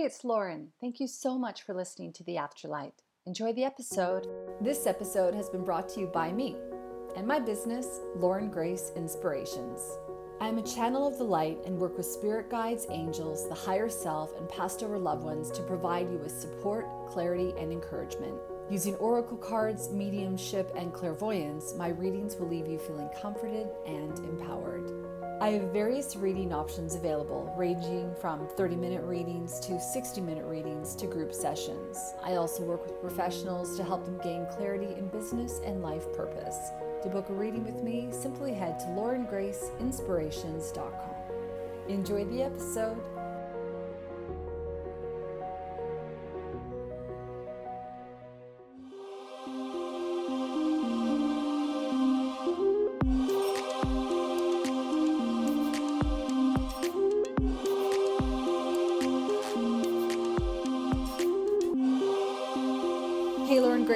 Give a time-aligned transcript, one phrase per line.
[0.00, 0.68] Hey, it's Lauren.
[0.80, 2.94] Thank you so much for listening to The Afterlight.
[3.26, 4.26] Enjoy the episode.
[4.58, 6.56] This episode has been brought to you by me
[7.16, 9.98] and my business, Lauren Grace Inspirations.
[10.40, 13.90] I am a channel of the light and work with spirit guides, angels, the higher
[13.90, 18.40] self, and passed over loved ones to provide you with support, clarity, and encouragement.
[18.70, 24.90] Using oracle cards, mediumship, and clairvoyance, my readings will leave you feeling comforted and empowered.
[25.40, 30.94] I have various reading options available, ranging from 30 minute readings to 60 minute readings
[30.96, 32.12] to group sessions.
[32.22, 36.58] I also work with professionals to help them gain clarity in business and life purpose.
[37.04, 41.14] To book a reading with me, simply head to laurengraceinspirations.com.
[41.88, 42.98] Enjoy the episode.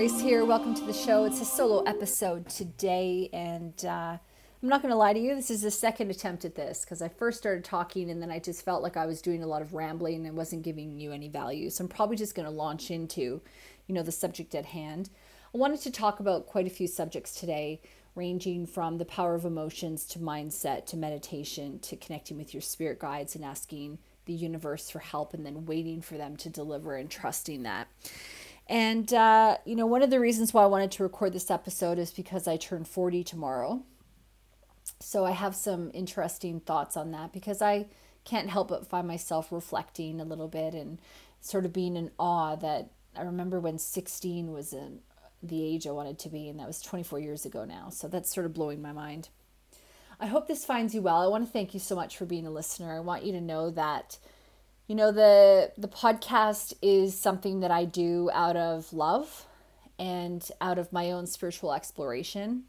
[0.04, 0.44] Grace here.
[0.44, 1.24] Welcome to the show.
[1.24, 5.34] It's a solo episode today, and uh, I'm not going to lie to you.
[5.34, 8.38] This is the second attempt at this because I first started talking and then I
[8.38, 11.28] just felt like I was doing a lot of rambling and wasn't giving you any
[11.28, 11.70] value.
[11.70, 13.40] So I'm probably just going to launch into,
[13.86, 15.08] you know, the subject at hand.
[15.54, 17.80] I wanted to talk about quite a few subjects today,
[18.14, 22.98] ranging from the power of emotions to mindset to meditation to connecting with your spirit
[22.98, 27.10] guides and asking the universe for help and then waiting for them to deliver and
[27.10, 27.88] trusting that.
[28.66, 31.98] And, uh, you know, one of the reasons why I wanted to record this episode
[31.98, 33.82] is because I turn 40 tomorrow.
[35.00, 37.86] So I have some interesting thoughts on that because I
[38.24, 40.98] can't help but find myself reflecting a little bit and
[41.40, 45.00] sort of being in awe that I remember when 16 was in
[45.42, 47.90] the age I wanted to be, and that was 24 years ago now.
[47.90, 49.28] So that's sort of blowing my mind.
[50.18, 51.20] I hope this finds you well.
[51.20, 52.94] I want to thank you so much for being a listener.
[52.94, 54.18] I want you to know that
[54.86, 59.46] you know the the podcast is something that I do out of love
[59.98, 62.64] and out of my own spiritual exploration.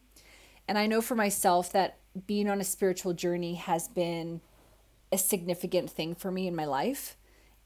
[0.67, 4.41] And I know for myself that being on a spiritual journey has been
[5.11, 7.17] a significant thing for me in my life.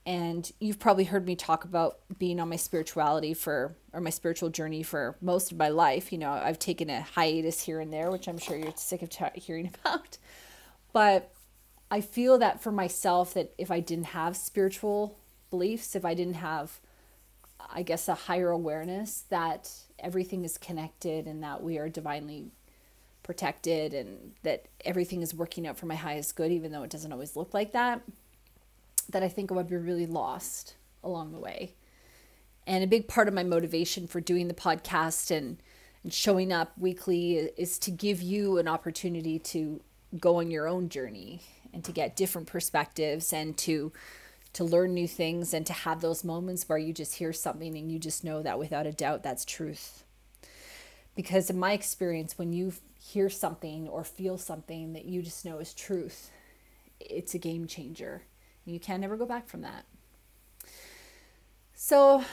[0.05, 4.49] And you've probably heard me talk about being on my spirituality for, or my spiritual
[4.49, 6.11] journey for most of my life.
[6.11, 9.33] You know, I've taken a hiatus here and there, which I'm sure you're sick of
[9.35, 10.17] hearing about.
[10.93, 11.31] But
[11.91, 15.17] I feel that for myself that if I didn't have spiritual
[15.49, 16.79] beliefs, if I didn't have
[17.71, 19.69] I guess a higher awareness that
[19.99, 22.51] everything is connected and that we are divinely
[23.21, 27.11] protected and that everything is working out for my highest good even though it doesn't
[27.11, 28.01] always look like that
[29.09, 31.73] that I think I would be really lost along the way.
[32.67, 35.57] And a big part of my motivation for doing the podcast and,
[36.03, 39.81] and showing up weekly is to give you an opportunity to
[40.19, 41.41] go on your own journey
[41.73, 43.91] and to get different perspectives and to
[44.53, 47.91] to learn new things and to have those moments where you just hear something and
[47.91, 50.03] you just know that without a doubt that's truth.
[51.15, 55.59] Because in my experience when you hear something or feel something that you just know
[55.59, 56.31] is truth,
[56.99, 58.23] it's a game changer.
[58.65, 59.85] You can never go back from that.
[61.73, 62.23] So,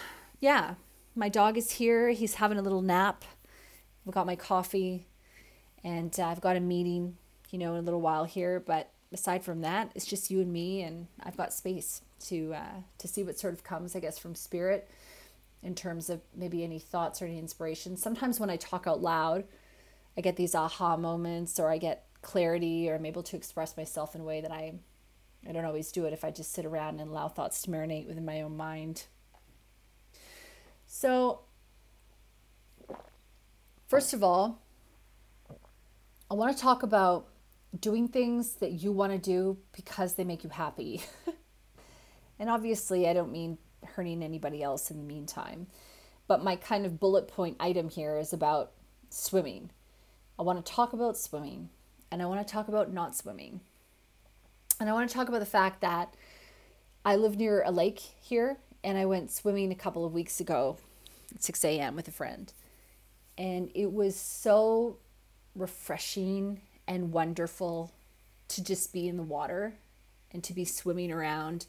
[0.41, 0.75] yeah,
[1.15, 2.11] my dog is here.
[2.11, 3.25] He's having a little nap.
[4.07, 5.07] I've got my coffee
[5.85, 7.17] and I've got a meeting,
[7.51, 10.53] you know, in a little while here, but aside from that, it's just you and
[10.53, 14.19] me, and I've got space to uh, to see what sort of comes, I guess,
[14.19, 14.91] from spirit
[15.63, 17.97] in terms of maybe any thoughts or any inspiration.
[17.97, 19.45] Sometimes when I talk out loud,
[20.17, 24.15] I get these aha moments, or I get clarity, or I'm able to express myself
[24.15, 24.75] in a way that I
[25.49, 28.07] I don't always do it if I just sit around and allow thoughts to marinate
[28.07, 29.07] within my own mind.
[30.87, 31.41] So,
[33.89, 34.63] first of all,
[36.31, 37.29] I want to talk about
[37.81, 41.03] doing things that you want to do because they make you happy.
[42.39, 45.67] and obviously, I don't mean hurting anybody else in the meantime.
[46.27, 48.73] But my kind of bullet point item here is about
[49.11, 49.71] swimming.
[50.39, 51.71] I want to talk about swimming
[52.11, 53.61] and I want to talk about not swimming.
[54.79, 56.15] And I want to talk about the fact that
[57.05, 60.77] I live near a lake here and I went swimming a couple of weeks ago
[61.35, 61.97] at 6 a.m.
[61.97, 62.53] with a friend.
[63.39, 64.99] And it was so
[65.55, 67.93] refreshing and wonderful
[68.49, 69.75] to just be in the water
[70.33, 71.67] and to be swimming around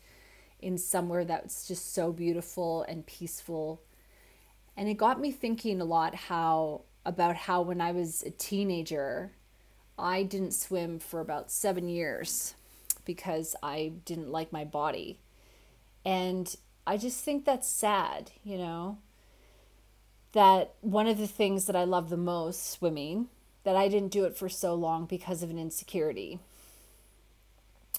[0.60, 3.82] in somewhere that's just so beautiful and peaceful.
[4.76, 9.32] And it got me thinking a lot how about how when I was a teenager,
[9.98, 12.54] I didn't swim for about 7 years
[13.06, 15.20] because I didn't like my body.
[16.06, 16.54] And
[16.86, 18.98] I just think that's sad, you know.
[20.34, 23.30] That one of the things that I love the most swimming
[23.68, 26.40] that I didn't do it for so long because of an insecurity.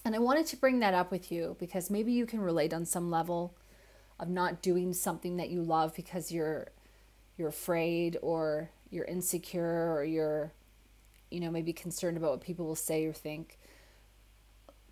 [0.03, 2.87] And I wanted to bring that up with you because maybe you can relate on
[2.87, 3.55] some level
[4.19, 6.69] of not doing something that you love because you're
[7.37, 10.53] you're afraid or you're insecure or you're
[11.31, 13.59] you know maybe concerned about what people will say or think.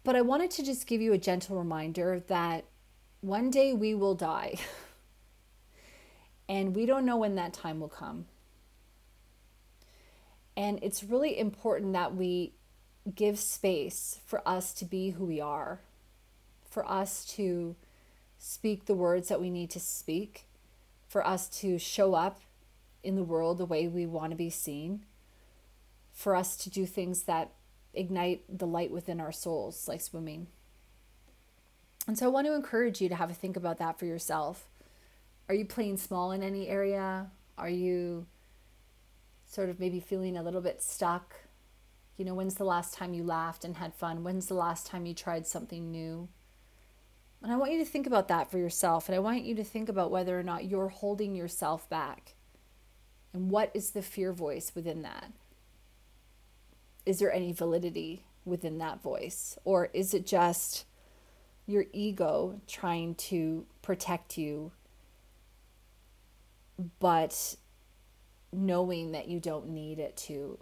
[0.05, 2.67] But I wanted to just give you a gentle reminder that
[3.23, 4.56] one day we will die.
[6.50, 8.26] and we don't know when that time will come.
[10.56, 12.54] And it's really important that we
[13.14, 15.80] give space for us to be who we are,
[16.68, 17.76] for us to
[18.38, 20.46] speak the words that we need to speak,
[21.08, 22.40] for us to show up
[23.02, 25.04] in the world the way we want to be seen,
[26.12, 27.52] for us to do things that
[27.94, 30.46] ignite the light within our souls, like swimming.
[32.06, 34.68] And so I want to encourage you to have a think about that for yourself.
[35.48, 37.30] Are you playing small in any area?
[37.56, 38.26] Are you
[39.56, 41.34] sort of maybe feeling a little bit stuck?
[42.18, 44.22] You know, when's the last time you laughed and had fun?
[44.22, 46.28] When's the last time you tried something new?
[47.42, 49.08] And I want you to think about that for yourself.
[49.08, 52.34] And I want you to think about whether or not you're holding yourself back.
[53.32, 55.32] And what is the fear voice within that?
[57.06, 59.58] Is there any validity within that voice?
[59.64, 60.84] Or is it just
[61.66, 64.72] your ego trying to protect you,
[66.98, 67.56] but
[68.52, 70.58] knowing that you don't need it to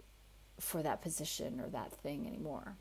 [0.59, 2.77] for that position or that thing anymore?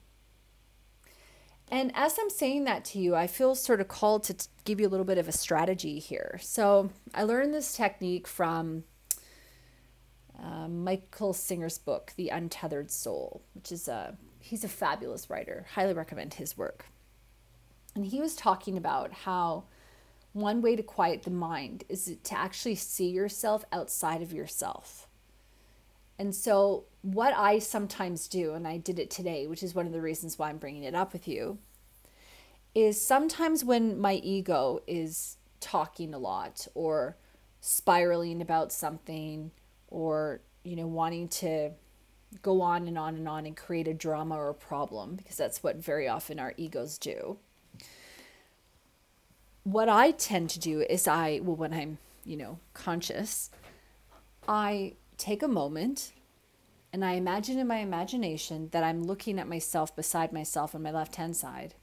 [1.70, 4.80] And as I'm saying that to you, I feel sort of called to t- give
[4.80, 6.38] you a little bit of a strategy here.
[6.42, 8.84] So I learned this technique from
[10.38, 15.66] uh, Michael Singer's book, The Untethered Soul, which is a he's a fabulous writer.
[15.74, 16.86] Highly recommend his work.
[17.94, 19.64] And he was talking about how
[20.34, 25.08] one way to quiet the mind is to actually see yourself outside of yourself.
[26.18, 29.92] And so, what I sometimes do, and I did it today, which is one of
[29.92, 31.58] the reasons why I'm bringing it up with you,
[32.74, 37.16] is sometimes when my ego is talking a lot or
[37.60, 39.52] spiraling about something
[39.88, 41.70] or, you know, wanting to
[42.42, 45.62] go on and on and on and create a drama or a problem, because that's
[45.62, 47.38] what very often our egos do
[49.64, 53.50] what I tend to do is I, well, when I'm, you know, conscious,
[54.46, 56.12] I take a moment
[56.92, 60.90] and I imagine in my imagination that I'm looking at myself beside myself on my
[60.90, 61.74] left hand side.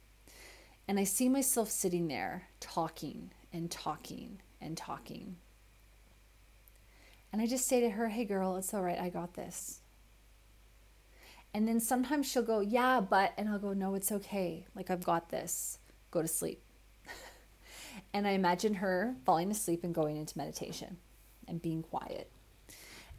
[0.87, 5.37] And I see myself sitting there talking and talking and talking.
[7.33, 8.99] And I just say to her, hey girl, it's all right.
[8.99, 9.79] I got this.
[11.53, 14.65] And then sometimes she'll go, yeah, but, and I'll go, no, it's okay.
[14.75, 15.79] Like I've got this.
[16.11, 16.61] Go to sleep.
[18.13, 20.97] And I imagine her falling asleep and going into meditation
[21.47, 22.31] and being quiet.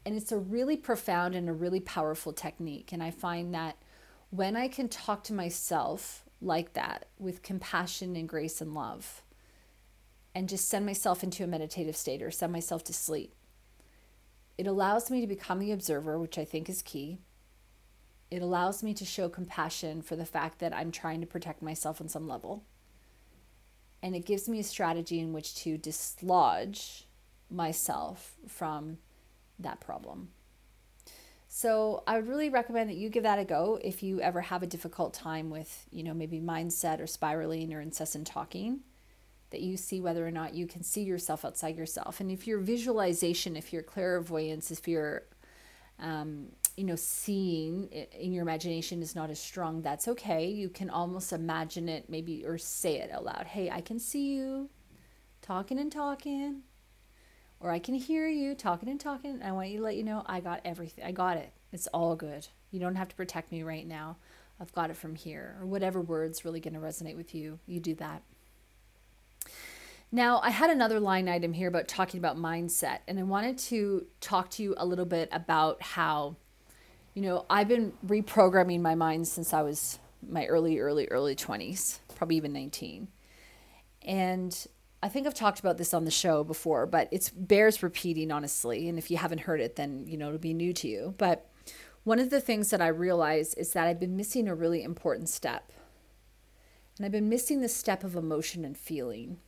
[0.05, 2.93] And it's a really profound and a really powerful technique.
[2.93, 3.77] And I find that
[4.31, 9.23] when I can talk to myself like that with compassion and grace and love,
[10.35, 13.35] and just send myself into a meditative state or send myself to sleep,
[14.57, 17.19] it allows me to become the observer, which I think is key.
[18.31, 22.01] It allows me to show compassion for the fact that I'm trying to protect myself
[22.01, 22.65] on some level
[24.03, 27.07] and it gives me a strategy in which to dislodge
[27.51, 28.99] myself from
[29.59, 30.31] that problem.
[31.49, 34.63] So I would really recommend that you give that a go if you ever have
[34.63, 38.81] a difficult time with, you know, maybe mindset or spiraling or incessant talking,
[39.51, 42.21] that you see whether or not you can see yourself outside yourself.
[42.21, 45.25] And if your visualization, if your clairvoyance, if your
[45.99, 50.49] um, you know, seeing in your imagination is not as strong, that's okay.
[50.49, 53.47] You can almost imagine it maybe or say it out loud.
[53.47, 54.71] Hey, I can see you
[55.43, 56.63] talking and talking.
[57.61, 59.41] Or I can hear you talking and talking.
[59.43, 61.05] I want you to let you know I got everything.
[61.05, 61.53] I got it.
[61.73, 62.49] It's all good.
[62.73, 64.17] You don't have to protect me right now.
[64.61, 65.57] I've got it from here.
[65.61, 68.23] Or whatever word's really going to resonate with you, you do that.
[70.11, 74.07] Now, I had another line item here about talking about mindset, and I wanted to
[74.21, 76.37] talk to you a little bit about how
[77.15, 81.99] you know, I've been reprogramming my mind since I was my early, early, early 20s,
[82.15, 83.09] probably even 19.
[84.03, 84.67] And
[85.03, 88.89] I think I've talked about this on the show before, but it bears repeating, honestly.
[88.89, 91.15] And if you haven't heard it, then, you know, it'll be new to you.
[91.19, 91.49] But
[92.05, 95.29] one of the things that I realized is that I've been missing a really important
[95.29, 95.73] step.
[96.97, 99.39] And I've been missing the step of emotion and feeling.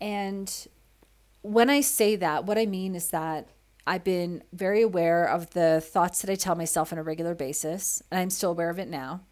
[0.00, 0.66] And
[1.42, 3.48] when I say that, what I mean is that
[3.86, 8.02] I've been very aware of the thoughts that I tell myself on a regular basis,
[8.10, 9.22] and I'm still aware of it now.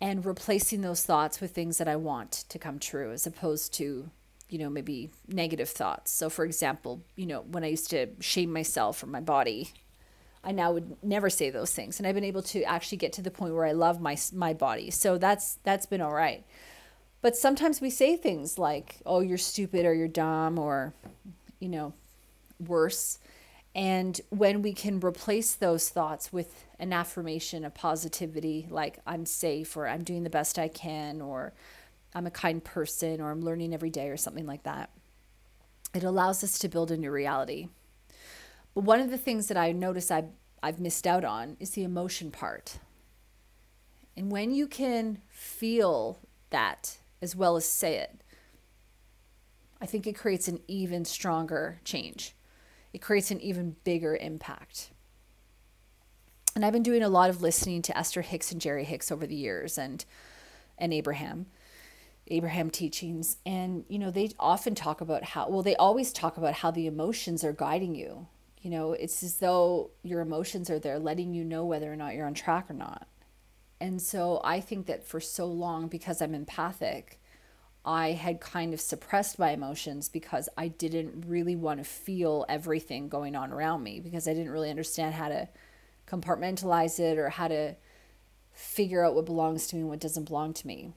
[0.00, 4.10] And replacing those thoughts with things that I want to come true as opposed to,
[4.48, 6.12] you know, maybe negative thoughts.
[6.12, 9.72] So, for example, you know, when I used to shame myself or my body,
[10.42, 11.98] I now would never say those things.
[11.98, 14.54] And I've been able to actually get to the point where I love my my
[14.54, 14.90] body.
[14.90, 16.44] So that's that's been all right.
[17.20, 20.94] But sometimes we say things like, "Oh, you're stupid," or "You're dumb," or
[21.58, 21.92] you know,
[22.64, 23.18] worse.
[23.78, 29.76] And when we can replace those thoughts with an affirmation of positivity, like I'm safe,
[29.76, 31.52] or I'm doing the best I can, or
[32.12, 34.90] I'm a kind person, or I'm learning every day, or something like that,
[35.94, 37.68] it allows us to build a new reality.
[38.74, 40.30] But one of the things that I notice I've,
[40.60, 42.80] I've missed out on is the emotion part.
[44.16, 46.18] And when you can feel
[46.50, 48.24] that as well as say it,
[49.80, 52.34] I think it creates an even stronger change.
[52.92, 54.90] It creates an even bigger impact.
[56.54, 59.26] And I've been doing a lot of listening to Esther Hicks and Jerry Hicks over
[59.26, 60.04] the years and
[60.76, 61.46] and Abraham.
[62.30, 66.54] Abraham teachings and you know they often talk about how well they always talk about
[66.54, 68.26] how the emotions are guiding you.
[68.60, 72.14] You know, it's as though your emotions are there letting you know whether or not
[72.14, 73.06] you're on track or not.
[73.80, 77.20] And so I think that for so long because I'm empathic,
[77.88, 83.08] I had kind of suppressed my emotions because I didn't really want to feel everything
[83.08, 85.48] going on around me because I didn't really understand how to
[86.06, 87.76] compartmentalize it or how to
[88.52, 90.92] figure out what belongs to me and what doesn't belong to me.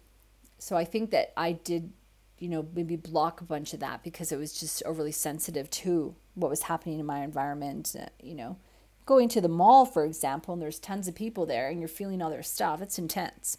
[0.59, 1.93] So I think that I did,
[2.39, 6.13] you know, maybe block a bunch of that because it was just overly sensitive to
[6.35, 8.57] what was happening in my environment, uh, you know.
[9.05, 12.21] Going to the mall, for example, and there's tons of people there and you're feeling
[12.21, 13.57] all their stuff, it's intense.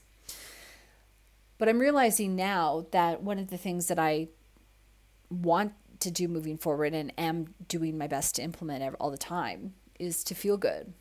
[1.62, 4.26] But I'm realizing now that one of the things that I
[5.30, 9.74] want to do moving forward and am doing my best to implement all the time
[9.96, 10.92] is to feel good.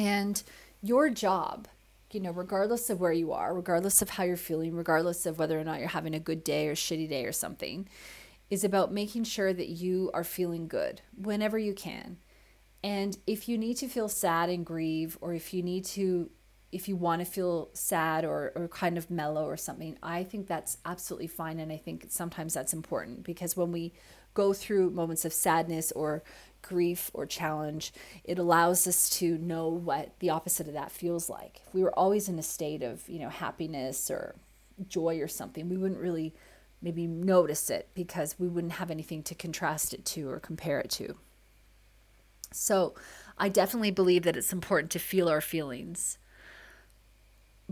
[0.00, 0.42] And
[0.82, 1.68] your job,
[2.10, 5.60] you know, regardless of where you are, regardless of how you're feeling, regardless of whether
[5.60, 7.88] or not you're having a good day or shitty day or something,
[8.50, 12.16] is about making sure that you are feeling good whenever you can.
[12.82, 16.30] And if you need to feel sad and grieve, or if you need to
[16.76, 20.46] if you want to feel sad or, or kind of mellow or something, I think
[20.46, 21.58] that's absolutely fine.
[21.58, 23.94] And I think sometimes that's important because when we
[24.34, 26.22] go through moments of sadness or
[26.60, 31.62] grief or challenge, it allows us to know what the opposite of that feels like.
[31.66, 34.34] If we were always in a state of, you know, happiness or
[34.86, 36.34] joy or something, we wouldn't really
[36.82, 40.90] maybe notice it because we wouldn't have anything to contrast it to or compare it
[40.90, 41.16] to.
[42.52, 42.94] So
[43.38, 46.18] I definitely believe that it's important to feel our feelings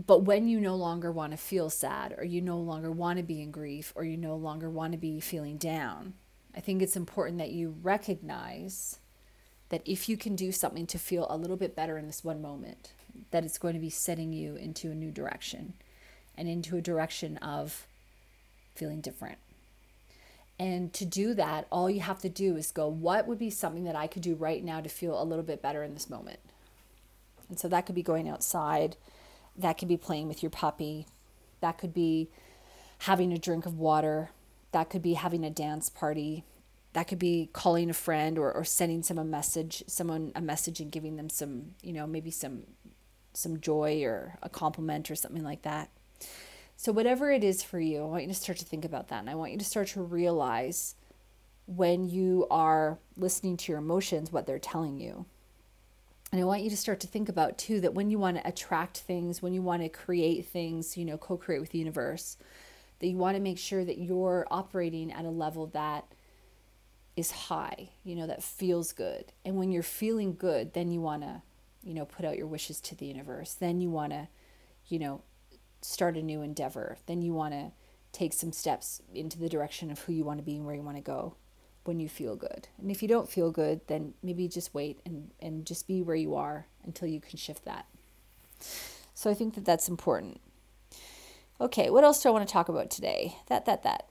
[0.03, 3.23] but when you no longer want to feel sad or you no longer want to
[3.23, 6.13] be in grief or you no longer want to be feeling down
[6.55, 8.99] i think it's important that you recognize
[9.69, 12.41] that if you can do something to feel a little bit better in this one
[12.41, 12.93] moment
[13.31, 15.73] that it's going to be setting you into a new direction
[16.37, 17.87] and into a direction of
[18.75, 19.37] feeling different.
[20.57, 23.83] And to do that all you have to do is go what would be something
[23.83, 26.39] that i could do right now to feel a little bit better in this moment?
[27.49, 28.95] And so that could be going outside
[29.57, 31.07] that could be playing with your puppy.
[31.61, 32.29] That could be
[32.99, 34.29] having a drink of water.
[34.71, 36.43] That could be having a dance party.
[36.93, 40.79] That could be calling a friend or, or sending some a message, someone a message
[40.79, 42.63] and giving them some, you know, maybe some
[43.33, 45.89] some joy or a compliment or something like that.
[46.77, 49.19] So whatever it is for you, I want you to start to think about that.
[49.19, 50.95] And I want you to start to realize
[51.67, 55.25] when you are listening to your emotions what they're telling you.
[56.31, 58.47] And I want you to start to think about too that when you want to
[58.47, 62.37] attract things, when you want to create things, you know, co create with the universe,
[62.99, 66.05] that you want to make sure that you're operating at a level that
[67.15, 69.31] is high, you know, that feels good.
[69.45, 71.41] And when you're feeling good, then you want to,
[71.83, 73.53] you know, put out your wishes to the universe.
[73.53, 74.27] Then you want to,
[74.87, 75.21] you know,
[75.81, 76.97] start a new endeavor.
[77.05, 77.71] Then you want to
[78.11, 80.81] take some steps into the direction of who you want to be and where you
[80.81, 81.35] want to go
[81.85, 82.67] when you feel good.
[82.79, 86.15] And if you don't feel good, then maybe just wait and, and just be where
[86.15, 87.85] you are until you can shift that.
[89.13, 90.41] So I think that that's important.
[91.61, 93.37] Okay, what else do I want to talk about today?
[93.47, 94.09] That, that, that.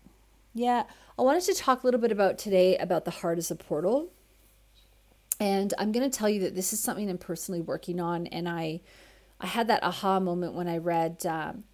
[0.55, 0.85] Yeah,
[1.19, 4.09] I wanted to talk a little bit about today about the heart as a portal.
[5.41, 8.29] And I'm going to tell you that this is something I'm personally working on.
[8.29, 8.81] And I,
[9.41, 11.65] I had that aha moment when I read um,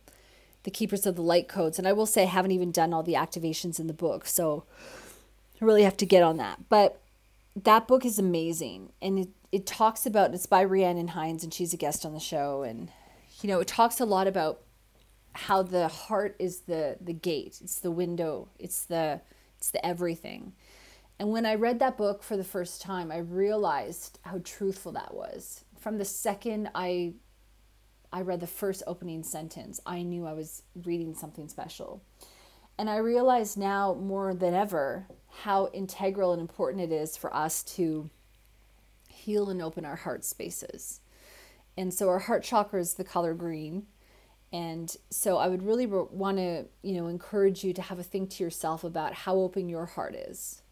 [0.63, 1.79] The Keepers of the Light Codes.
[1.79, 4.27] And I will say I haven't even done all the activations in the book.
[4.27, 4.65] So
[5.61, 6.69] really have to get on that.
[6.69, 7.01] But
[7.57, 8.93] that book is amazing.
[9.01, 12.21] And it, it talks about, it's by Rhiannon Hinds, and she's a guest on the
[12.21, 12.63] show.
[12.63, 12.91] And,
[13.43, 14.63] you know, it talks a lot about
[15.33, 19.21] how the heart is the, the gate, it's the window, it's the,
[19.57, 20.53] it's the everything.
[21.21, 25.15] And when I read that book for the first time, I realized how truthful that
[25.15, 25.65] was.
[25.79, 27.15] From the second I
[28.13, 32.03] I read the first opening sentence, I knew I was reading something special.
[32.77, 37.63] And I realize now more than ever how integral and important it is for us
[37.63, 38.11] to
[39.09, 41.01] heal and open our heart spaces.
[41.77, 43.87] And so our heart chakra is the color green.
[44.53, 48.31] And so I would really want to, you know, encourage you to have a think
[48.31, 50.63] to yourself about how open your heart is,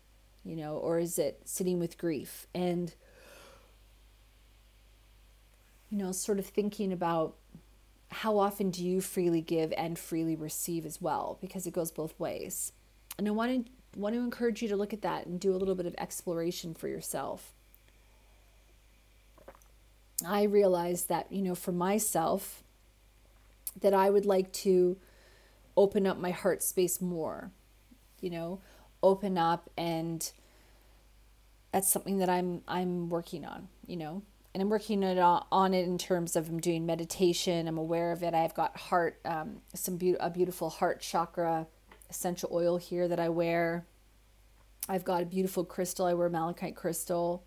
[0.45, 2.49] you know, or is it sitting with grief?
[2.55, 2.93] And,
[5.91, 7.37] you know, sort of thinking about
[8.11, 12.19] how often do you freely give and freely receive as well, because it goes both
[12.19, 12.73] ways.
[13.17, 15.57] And I want to want to encourage you to look at that and do a
[15.59, 17.53] little bit of exploration for yourself.
[20.27, 22.63] I realized that, you know, for myself,
[23.81, 24.97] that I would like to
[25.77, 27.51] open up my heart space more,
[28.21, 28.61] you know,
[29.03, 30.31] open up and
[31.73, 34.23] that's something that I'm I'm working on, you know.
[34.55, 37.69] And I'm working it on it in terms of I'm doing meditation.
[37.69, 38.35] I'm aware of it.
[38.35, 41.67] I've got heart, um, some be- a beautiful heart chakra
[42.11, 43.87] essential oil here that I wear.
[44.89, 46.07] I've got a beautiful crystal.
[46.07, 47.45] I wear malachite crystal.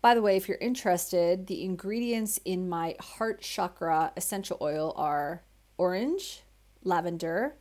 [0.00, 5.42] By the way, if you're interested, the ingredients in my heart chakra essential oil are
[5.78, 6.42] orange,
[6.82, 7.56] lavender,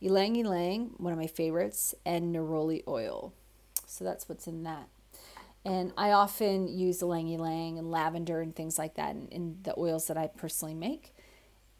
[0.00, 3.32] ylang ylang, one of my favorites, and neroli oil.
[3.86, 4.88] So that's what's in that.
[5.64, 9.78] And I often use ylang ylang and lavender and things like that in, in the
[9.78, 11.14] oils that I personally make.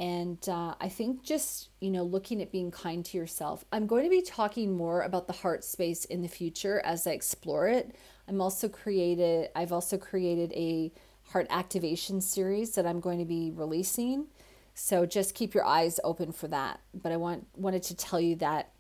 [0.03, 3.65] And uh, I think just, you know, looking at being kind to yourself.
[3.71, 7.13] I'm going to be talking more about the heart space in the future as I
[7.13, 7.95] explore it.
[8.27, 10.91] I'm also created I've also created a
[11.31, 14.27] heart activation series that I'm going to be releasing.
[14.75, 16.81] So just keep your eyes open for that.
[16.93, 18.73] But I want wanted to tell you that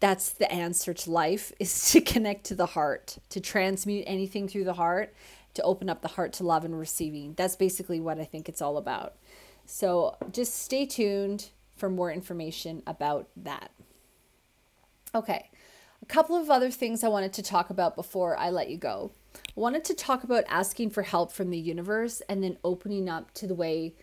[0.00, 4.64] that's the answer to life is to connect to the heart, to transmute anything through
[4.64, 5.14] the heart,
[5.52, 7.34] to open up the heart to love and receiving.
[7.34, 9.16] That's basically what I think it's all about.
[9.66, 13.70] So just stay tuned for more information about that.
[15.14, 15.50] Okay.
[16.02, 19.12] A couple of other things I wanted to talk about before I let you go.
[19.34, 23.32] I wanted to talk about asking for help from the universe and then opening up
[23.34, 23.94] to the way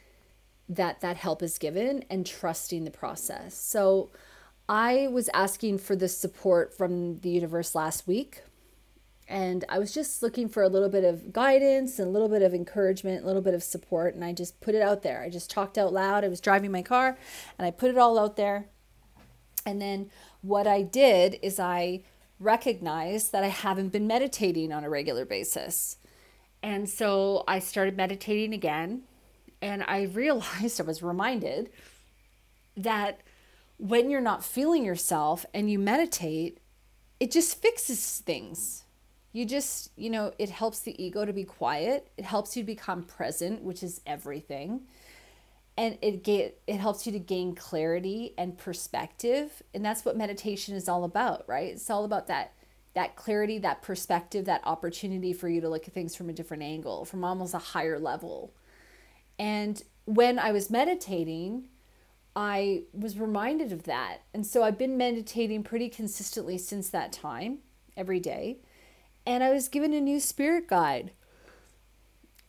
[0.70, 3.56] that that help is given and trusting the process.
[3.56, 4.12] So
[4.68, 8.44] I was asking for this support from the universe last week
[9.28, 12.42] and I was just looking for a little bit of guidance and a little bit
[12.42, 15.22] of encouragement, a little bit of support and I just put it out there.
[15.22, 16.24] I just talked out loud.
[16.24, 17.18] I was driving my car
[17.58, 18.66] and I put it all out there.
[19.66, 20.10] And then
[20.42, 22.04] what I did is I
[22.40, 25.98] recognized that I haven't been meditating on a regular basis.
[26.62, 29.04] And so I started meditating again.
[29.62, 31.70] And I realized, I was reminded
[32.76, 33.22] that
[33.78, 36.60] when you're not feeling yourself and you meditate,
[37.20, 38.84] it just fixes things.
[39.34, 42.08] You just, you know, it helps the ego to be quiet.
[42.18, 44.82] It helps you become present, which is everything.
[45.76, 49.64] And it get it helps you to gain clarity and perspective.
[49.74, 51.74] And that's what meditation is all about right?
[51.74, 52.54] It's all about that
[52.94, 56.62] that clarity that perspective that opportunity for you to look at things from a different
[56.62, 58.54] angle from almost a higher level.
[59.40, 61.70] And when i was meditating
[62.36, 64.20] i was reminded of that.
[64.32, 67.60] And so i've been meditating pretty consistently since that time
[67.98, 68.60] every day
[69.26, 71.12] and i was given a new spirit guide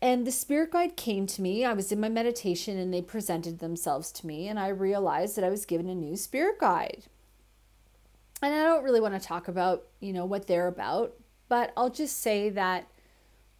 [0.04, 1.64] and the spirit guide came to me.
[1.64, 5.44] I was in my meditation and they presented themselves to me, and I realized that
[5.44, 7.04] I was given a new spirit guide.
[8.42, 11.14] And I don't really want to talk about, you know, what they're about,
[11.48, 12.86] but I'll just say that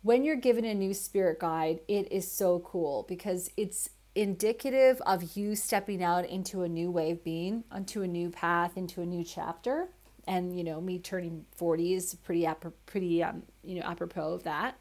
[0.02, 5.38] when you're given a new spirit guide, it is so cool because it's indicative of
[5.38, 9.06] you stepping out into a new way of being, onto a new path, into a
[9.06, 9.88] new chapter.
[10.26, 12.48] And you know, me turning 40 is pretty
[12.86, 14.78] pretty um, you know apropos of that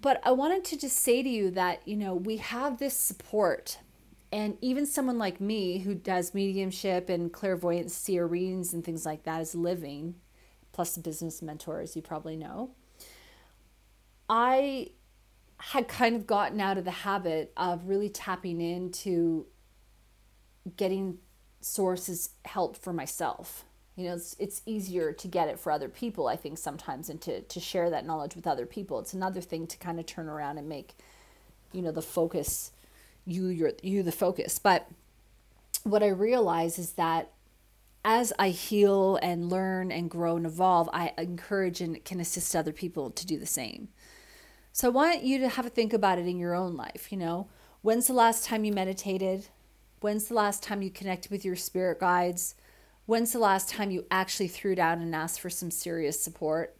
[0.00, 3.78] but I wanted to just say to you that, you know, we have this support.
[4.30, 9.22] And even someone like me who does mediumship and clairvoyance, seer readings and things like
[9.22, 10.16] that is living,
[10.72, 12.72] plus a business mentor, as you probably know.
[14.28, 14.90] I
[15.58, 19.46] had kind of gotten out of the habit of really tapping into
[20.76, 21.18] getting
[21.60, 23.64] sources help for myself
[23.96, 27.20] you know it's, it's easier to get it for other people i think sometimes and
[27.22, 29.00] to, to share that knowledge with other people.
[29.00, 30.94] It's another thing to kind of turn around and make
[31.72, 32.72] you know the focus
[33.26, 34.58] you you're you the focus.
[34.58, 34.88] But
[35.82, 37.30] what i realize is that
[38.04, 42.72] as i heal and learn and grow and evolve i encourage and can assist other
[42.72, 43.88] people to do the same.
[44.72, 47.18] So i want you to have a think about it in your own life you
[47.18, 47.48] know?
[47.82, 49.46] When's the last time you meditated?
[50.00, 52.54] When's the last time you connected with your spirit guides
[53.06, 56.76] When's the last time you actually threw down and asked for some serious support?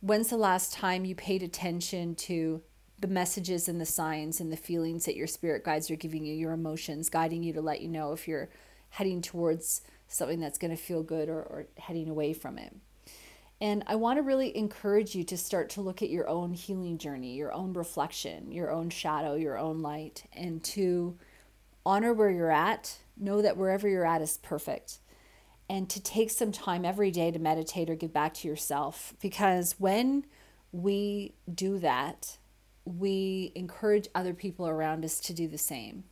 [0.00, 2.60] When's the last time you paid attention to
[2.98, 6.34] the messages and the signs and the feelings that your spirit guides are giving you,
[6.34, 8.48] your emotions, guiding you to let you know if you're
[8.90, 12.74] heading towards something that's going to feel good or, or heading away from it?
[13.60, 16.98] And I want to really encourage you to start to look at your own healing
[16.98, 21.16] journey, your own reflection, your own shadow, your own light, and to
[21.86, 22.98] honor where you're at.
[23.16, 24.98] Know that wherever you're at is perfect.
[25.68, 29.14] And to take some time every day to meditate or give back to yourself.
[29.20, 30.24] Because when
[30.72, 32.38] we do that,
[32.84, 36.04] we encourage other people around us to do the same.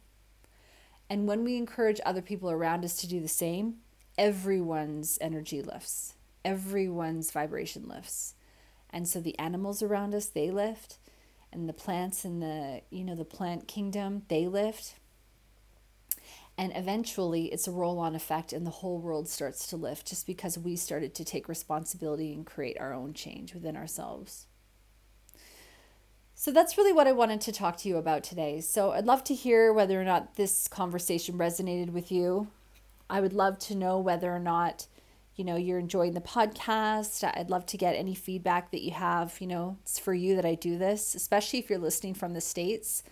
[1.09, 3.77] And when we encourage other people around us to do the same,
[4.19, 6.15] everyone's energy lifts,
[6.45, 8.35] everyone's vibration lifts.
[8.91, 10.99] And so the animals around us, they lift,
[11.53, 14.97] and the plants in the, you know, the plant kingdom, they lift.
[16.59, 20.27] And eventually it's a roll on effect, and the whole world starts to lift just
[20.27, 24.47] because we started to take responsibility and create our own change within ourselves.
[26.35, 28.61] So that's really what I wanted to talk to you about today.
[28.61, 32.49] So I'd love to hear whether or not this conversation resonated with you.
[33.09, 34.87] I would love to know whether or not,
[35.35, 37.23] you know, you're enjoying the podcast.
[37.37, 39.37] I'd love to get any feedback that you have.
[39.41, 42.41] You know, it's for you that I do this, especially if you're listening from the
[42.41, 43.03] States.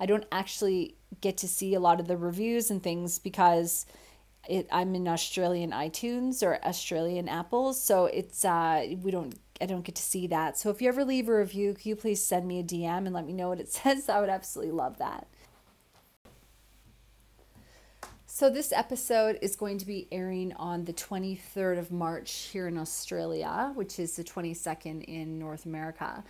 [0.00, 3.84] I don't actually get to see a lot of the reviews and things because
[4.48, 9.84] it, I'm in Australian iTunes or Australian Apples, so it's uh, we don't I don't
[9.84, 10.56] get to see that.
[10.56, 13.12] So if you ever leave a review, can you please send me a DM and
[13.12, 14.08] let me know what it says?
[14.08, 15.26] I would absolutely love that.
[18.26, 22.78] So this episode is going to be airing on the 23rd of March here in
[22.78, 26.24] Australia, which is the 22nd in North America.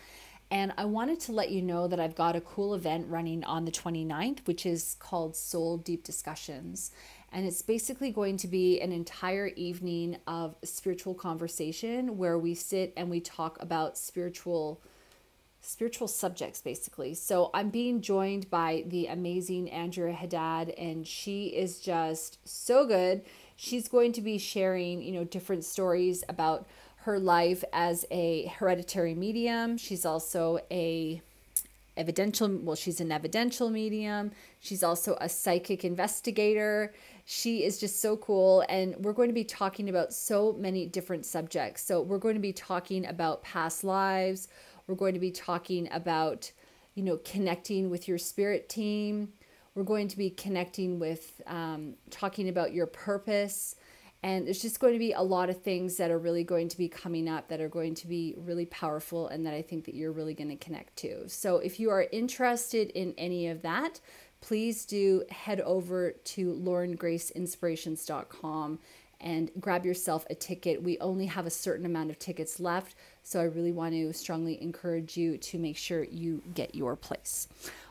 [0.51, 3.65] And I wanted to let you know that I've got a cool event running on
[3.65, 6.91] the 29th, which is called Soul Deep Discussions.
[7.33, 12.93] And it's basically going to be an entire evening of spiritual conversation where we sit
[12.97, 14.81] and we talk about spiritual
[15.63, 17.13] spiritual subjects basically.
[17.13, 23.23] So I'm being joined by the amazing Andrea Haddad and she is just so good.
[23.57, 26.67] She's going to be sharing, you know, different stories about
[27.03, 29.77] her life as a hereditary medium.
[29.79, 31.23] She's also a
[31.97, 34.33] evidential well she's an evidential medium.
[34.61, 36.93] She's also a psychic investigator.
[37.25, 38.65] She is just so cool.
[38.69, 41.83] And we're going to be talking about so many different subjects.
[41.83, 44.49] So we're going to be talking about past lives.
[44.87, 46.51] We're going to be talking about
[46.95, 49.33] you know connecting with your spirit team.
[49.75, 53.77] We're going to be connecting with um, talking about your purpose
[54.23, 56.77] and there's just going to be a lot of things that are really going to
[56.77, 59.95] be coming up that are going to be really powerful and that I think that
[59.95, 61.27] you're really going to connect to.
[61.29, 64.01] So if you are interested in any of that,
[64.41, 68.79] please do head over to laurengraceinspirations.com
[69.23, 70.83] and grab yourself a ticket.
[70.83, 74.61] We only have a certain amount of tickets left, so I really want to strongly
[74.63, 77.49] encourage you to make sure you get your place.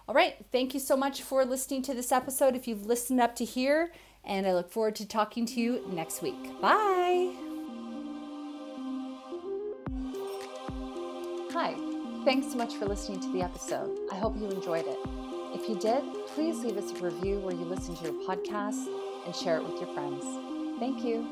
[0.08, 2.56] All right, thank you so much for listening to this episode.
[2.56, 3.92] If you've listened up to here,
[4.24, 6.60] and I look forward to talking to you next week.
[6.62, 7.34] Bye.
[11.52, 11.74] Hi,
[12.26, 13.98] thanks so much for listening to the episode.
[14.12, 14.98] I hope you enjoyed it.
[15.54, 18.86] If you did, please leave us a review where you listen to your podcast
[19.26, 20.24] and share it with your friends.
[20.80, 21.28] Thank you.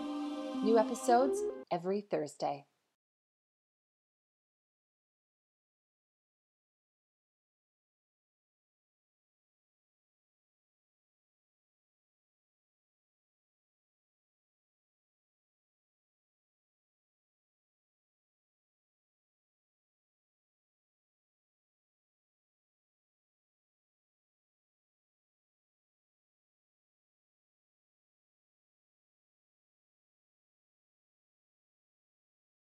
[0.63, 1.39] New episodes
[1.71, 2.65] every Thursday.